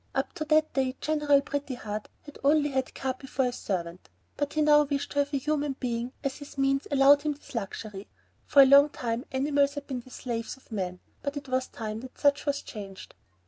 Up 0.15 0.33
to 0.33 0.45
that 0.45 0.73
day 0.73 0.95
General 0.99 1.41
Pretty 1.41 1.75
Heart 1.75 2.09
had 2.23 2.39
only 2.43 2.71
had 2.71 2.95
Capi 2.95 3.27
for 3.27 3.45
a 3.45 3.51
servant, 3.51 4.09
but 4.35 4.53
he 4.53 4.63
now 4.63 4.81
wished 4.81 5.11
to 5.11 5.19
have 5.19 5.31
a 5.31 5.37
human 5.37 5.73
being 5.79 6.11
as 6.23 6.37
his 6.37 6.57
means 6.57 6.87
allowed 6.89 7.21
him 7.21 7.33
this 7.33 7.53
luxury. 7.53 8.07
For 8.47 8.63
a 8.63 8.65
long 8.65 8.89
time 8.89 9.25
animals 9.31 9.75
had 9.75 9.85
been 9.85 9.99
the 9.99 10.09
slaves 10.09 10.57
of 10.57 10.71
men, 10.71 11.01
but 11.21 11.37
it 11.37 11.47
was 11.49 11.67
time 11.67 11.99
that 11.99 12.17
such 12.17 12.47
was 12.47 12.63
changed! 12.63 13.13